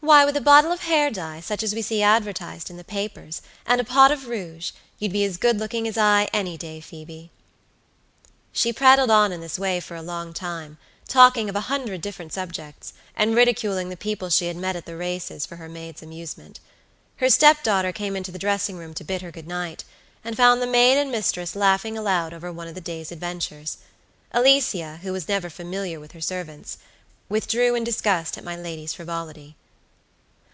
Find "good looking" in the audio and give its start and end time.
5.36-5.88